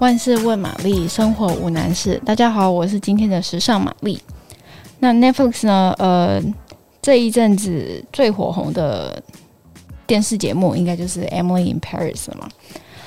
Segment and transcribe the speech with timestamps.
[0.00, 2.18] 万事问玛丽，生活无难事。
[2.24, 4.18] 大家好，我是今天的时尚玛丽。
[4.98, 5.94] 那 Netflix 呢？
[5.98, 6.40] 呃，
[7.02, 9.22] 这一阵子最火红的
[10.06, 12.48] 电视节目，应该就是《Emily in Paris》了嘛。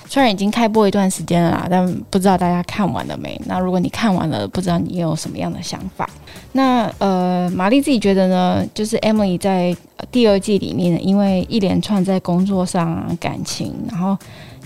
[0.07, 3.41] 虽然已经开播一段时间了啦，但不知道大家看完了没？
[3.47, 6.07] 那如果你看完了，不知道你有什么样的想法？
[6.51, 9.75] 那呃，玛丽自己觉得呢，就是 Emily 在
[10.11, 14.15] 第二季里面，因为一连串在工作上感情，然后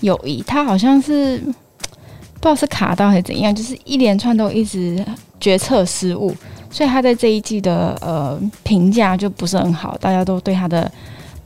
[0.02, 1.42] 友谊，她好像是。
[2.40, 5.04] 不知道是卡到还是怎样，就是一连串都一直
[5.40, 6.32] 决策失误，
[6.70, 10.90] 所以他在这一季的呃评价就不是很好，大家都对他的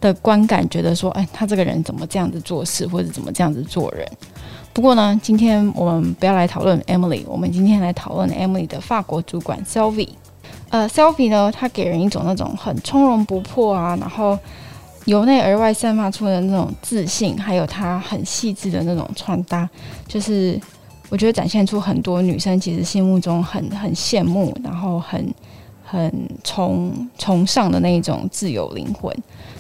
[0.03, 4.07] 的观感觉得说，哎，他这个人怎么这样子做事，或者怎么这样子做人。
[4.75, 10.09] 不过呢，今天我们不要来讨论 Emily，我们今天来讨论 Emily 的法国主管 Selvi。
[10.69, 14.39] 呃，Selvi 呢，他给人一种那种很从容不迫啊，然后
[15.07, 19.67] 由内而外散发出的那种自信，还有他很细致的那种穿搭，
[20.07, 20.61] 就是。
[21.13, 25.23] 我觉得展现出很多女生其实心目中很很羡慕，然后很
[25.85, 26.11] 很
[26.43, 29.15] 崇崇尚的那种自由灵魂，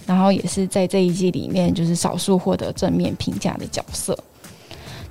[0.06, 4.18] 然后也是在这一季里面就是少数获得正面评价的角色。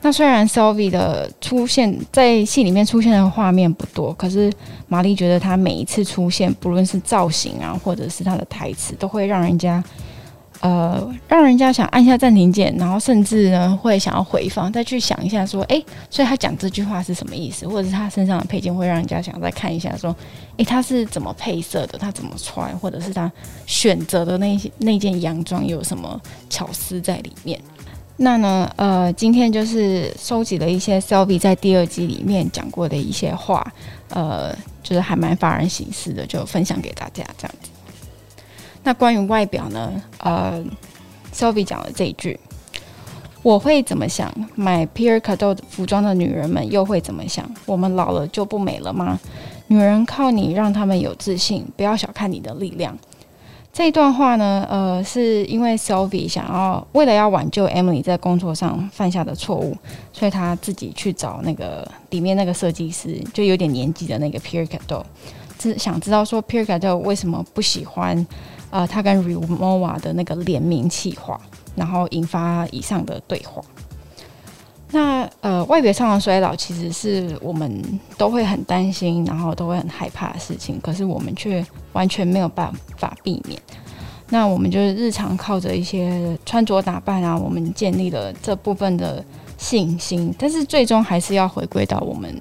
[0.02, 4.52] 那虽然 Sylvie 的出现在戏里面出现的画面不多，可是
[4.88, 9.84] 玛丽觉得她每一次出现，不论是造型啊，或者是她的台词，都会让人家。
[10.62, 17.68] 呃，让人家想按下暂停键，然后甚至呢会想要回放，再去想一下说，诶，所以他讲这句话是什么意思？
[17.68, 20.16] 或者是他身上的配件会让人家想再看一下，说，
[20.58, 21.98] 诶，他是怎么配色的？
[21.98, 22.78] 他怎么穿？
[22.78, 23.32] 或者是他
[23.66, 27.60] 选择的那些那件洋装有什么巧思在里面？
[28.18, 33.66] 那呢，呃，今天就是收集了一些 Sylvie 在第二季里面讲过的一些话，
[34.10, 37.71] 呃，就是还蛮发人省思的，就分享给大家这样子。
[38.84, 40.02] 那关于外表呢？
[40.20, 40.64] 呃
[41.34, 42.40] ，Sylvie 讲了这一句
[43.44, 44.34] ：“我会怎么想？
[44.56, 47.50] 买 Pierre c a d o 服装的女人们又会怎么想？
[47.66, 49.20] 我们老了就不美了吗？
[49.68, 52.98] 女人靠你让她们有自信，不要小看你的力量。”
[53.74, 59.78] 这一段话呢，呃，是因为 Sylvie 想要为了要挽救 Emily 在工作上犯下的错误，
[60.12, 65.06] 所以他自己去找那个里面那个设计师，就有点年纪的那个 Pierre c a d o
[65.62, 68.26] 是想知道说 Pierre Cardin 为什么不喜欢。
[68.72, 71.38] 呃，他跟 Rimowa 的那个联名企划，
[71.76, 73.62] 然后引发以上的对话。
[74.92, 77.82] 那呃，外表上的衰老其实是我们
[78.18, 83.60] 都会很担心，然后都会很害怕的事情，可是我们却完全没有办法避免。
[84.30, 89.22] 那我们就是日常靠着一些穿着打扮啊，我们建立了这部分的
[89.58, 92.34] 信心，但是最终还是要回归到我们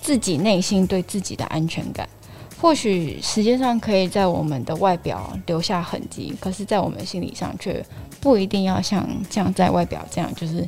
[0.00, 2.08] 自己内心对自己的安全感。
[2.64, 7.84] 或许时间上可以在我们的外表留下痕迹，可是，在我们心理上却
[8.22, 10.66] 不一定要像这样在外表这样，就是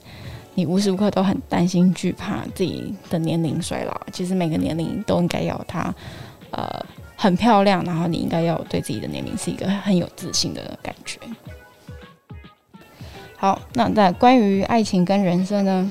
[0.53, 3.99] 你无时无刻都很担心、惧怕自己的年龄衰老。
[4.13, 5.95] 其实每个年龄都应该要它
[6.51, 6.69] 呃
[7.17, 11.19] 很漂亮，然后你应该要对自己的年龄是一个很有自信的感觉。
[13.39, 15.91] 好，那在关于爱情跟人生呢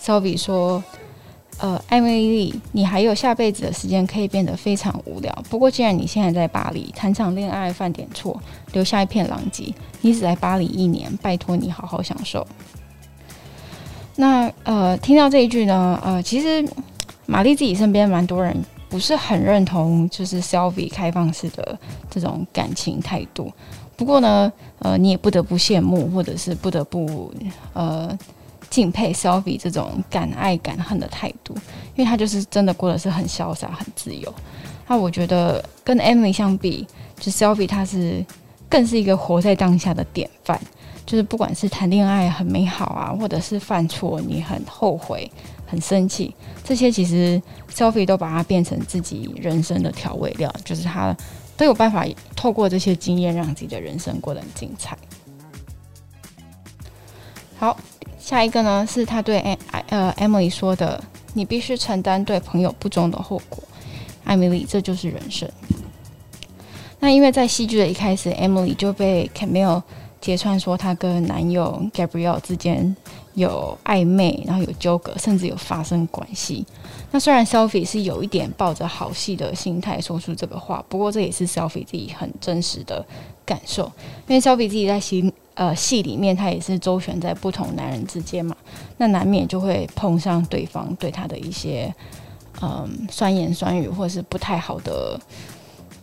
[0.00, 0.82] ，Sylvie 说。
[1.60, 5.30] 呃，艾蜜莉，你还有下辈子的时间可以变得非常无聊。
[5.50, 8.40] 不过，既然你现在在巴黎谈场恋爱犯点错，
[8.72, 12.46] 留下一片狼藉，你只来巴黎一年，拜托你好好享受。
[14.16, 16.66] 那呃，听到这一句呢，呃，其实
[17.26, 18.56] 玛丽自己身边蛮多人
[18.88, 21.78] 不是很认同，就是 Sylvie 开放式的
[22.08, 23.52] 这种感情态度。
[23.98, 27.30] 不过呢，呃，你也不得不羡慕，或者是不得不
[27.74, 28.18] 呃。
[28.68, 31.54] 敬佩 Sylvie 这种敢爱敢恨的态度，
[31.94, 34.32] 因为他就是真的过得是很潇洒、很自由。
[34.86, 36.86] 那我觉得跟 Emily 相比，
[37.18, 38.24] 就 Sylvie 他是
[38.68, 40.60] 更是一个活在当下的典范。
[41.06, 45.28] 就是不管是谈恋爱很美好啊，或者是犯错你很后悔、
[45.66, 46.32] 很生气，
[46.62, 47.40] 这些其实
[47.72, 51.16] Sylvie 都把它变成自己人生的调味料，就是他
[51.56, 52.06] 都有办法
[52.36, 54.96] 透过这些经验让自己的人生过得很精彩。
[57.58, 57.76] 好。
[58.30, 61.02] 下一个呢，是他对艾呃 Emily 说的
[61.34, 63.60] ：“你必须承担对朋友不忠的后果。”
[64.22, 65.50] 艾米丽，这就是人生。
[67.00, 69.82] 那因为在戏剧的一开始，Emily 就被 Camille
[70.20, 72.94] 揭穿说她跟男友 Gabriel 之间
[73.34, 76.64] 有暧昧，然后有纠葛，甚至有发生关系。
[77.10, 83.04] 那虽然 Sylvie 是有一点抱着好戏的心态说出这个话，不过这也是 Sylvie 自己很真实的
[83.44, 83.90] 感受，
[84.28, 88.56] 因为 Sylvie 自己在戏呃戏里面，他也是周旋在不同男人之间嘛，
[88.96, 91.94] 那难免就会碰上对方对他的一些
[92.62, 95.20] 嗯酸言酸语，或是不太好的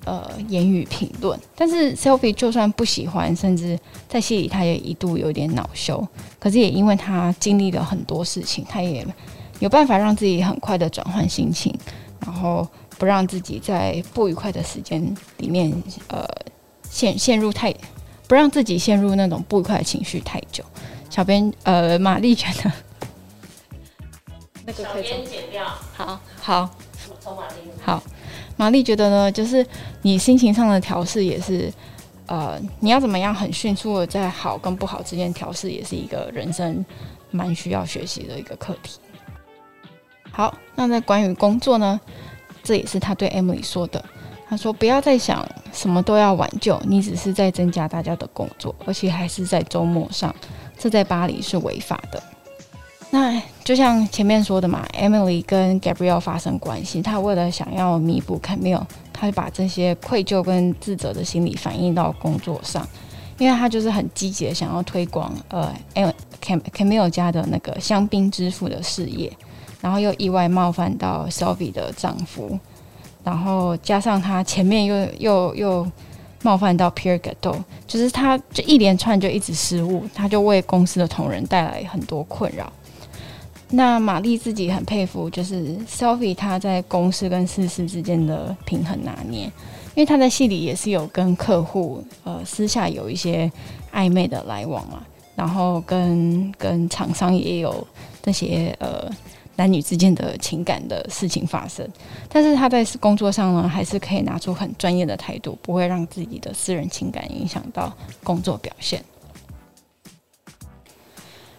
[0.06, 1.40] 呃言语评论。
[1.56, 3.76] 但是 Sylvie 就算不喜欢，甚至
[4.08, 6.08] 在戏里他也一度有点恼羞，
[6.38, 9.04] 可是也因为他经历了很多事情，他也。
[9.60, 11.74] 有办法让自己很快的转换心情，
[12.20, 12.68] 然后
[13.00, 15.04] 不让自己在不愉快的时间
[15.38, 15.74] 里面，
[16.10, 16.24] 呃，
[16.88, 17.74] 陷陷入太，
[18.28, 20.64] 不让自己陷入那种不愉快的情绪太久。
[21.10, 22.72] 小编，呃，玛丽觉得
[24.66, 25.66] 那个可以剪掉。
[25.96, 26.70] 好，好，
[27.20, 27.56] 从玛丽。
[27.82, 28.04] 好，
[28.58, 29.66] 玛丽觉得呢，就是
[30.02, 31.72] 你心情上的调试也是，
[32.26, 36.86] 呃，你要怎么样很迅速的在好跟不好之间调试，也是一个人生
[37.32, 39.00] 蛮需要学习的一个课题。
[40.30, 42.00] 好，那在关于工作呢，
[42.62, 44.04] 这也是他对 Emily 说的。
[44.50, 45.46] 他说：“不要再想
[45.78, 50.36] 什么都要挽救，你只是在增加大家的工作，而且还是在周末上，
[50.76, 52.22] 这在巴黎是违法的。”
[53.12, 58.82] 那就像前面说的嘛，Emily 跟 Gabriel 发生关系，他为了想要弥补 Camille，
[59.14, 62.86] 他就把这些愧疚跟自责的心理反映到工作上，
[63.38, 65.72] 因为他就是很积极的想要推广呃
[66.42, 69.32] Cam Camille 家的那个香槟之父的事业。
[69.80, 72.60] 然后又意外冒犯到 Sylvie 的丈夫，
[73.28, 75.92] 然后加上他前面又又又
[76.44, 82.72] 冒犯到 Pierre Gateau，就是他就一连串就一直失误，他就为公司的同仁带来很多困扰。
[83.70, 89.42] 那玛丽自己很佩服，就是 Sylvie 他在公司跟私事之间的平衡拿捏，
[89.94, 93.52] 因为他在戏里也是有跟客户呃私下有一些
[93.94, 95.04] 暧昧的来往嘛，
[95.36, 97.86] 然后跟跟厂商也有
[98.24, 99.12] 这些呃。
[99.58, 101.86] 男女之间的情感的事情发生，
[102.30, 107.92] 但是他在工作上呢，还是可以拿出很专业的态度，不会让自己的私人情感影响到
[108.24, 109.04] 工作表现。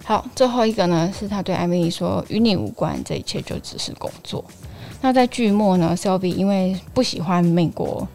[0.05, 4.43] 好，最后一个呢，是他对艾米丽说：“与你无关，这一切就只是工作。”
[5.03, 8.07] 那在剧末呢，Sylvie 因为不喜欢美国，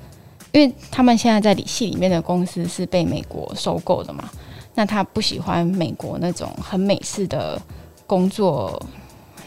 [0.53, 4.29] 因为他们现在在里戏里面的公司是被美国收购的嘛，
[4.75, 7.61] 那他不喜欢美国那种很美式的
[8.07, 8.81] 工作。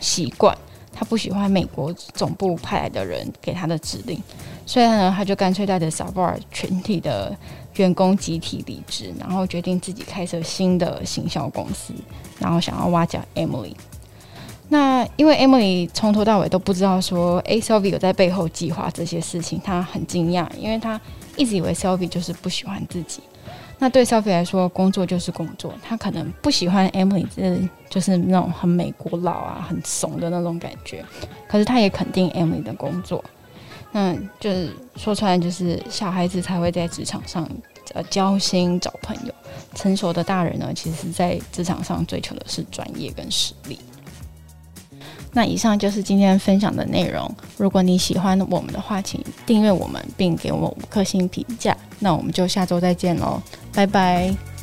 [0.00, 0.56] 习惯，
[0.92, 4.20] 他不喜欢美国总部派来的人给他的指令，
[4.64, 7.36] 所以呢，他就干脆带着 Savoir 全体的
[7.76, 11.92] 员工集体离职，然后决定自己开设新的行销公司，
[12.38, 13.74] 然后想要挖角 Emily。
[14.68, 21.00] 那因为 Emily 从头到尾都不知道说，诶，Sylvie 有在背后计划这些事情，他很惊讶，因为他
[21.36, 23.20] 一直以为 Sylvie 就是不喜欢自己。
[23.78, 25.74] 那对 Sylvie 来说，工作就是工作。
[25.82, 31.04] 他可能不喜欢 Emily，就是就是那种很美国佬啊、很怂的那种感觉。
[31.46, 33.22] 可是他也肯定 Emily 的工作。
[33.92, 37.48] 那就是说出来，就是小孩子才会在职场上
[37.94, 39.34] 呃交心、找朋友。
[39.74, 43.78] 成熟的大人呢，其实在职场上追求的是专业跟实力。
[45.36, 47.30] 那以上就是今天分享的内容。
[47.58, 51.76] 如果你喜欢我们的话，请订阅我们并给我们五颗星评价。
[51.98, 53.38] 那我们就下周再见喽，
[53.74, 54.55] 拜拜。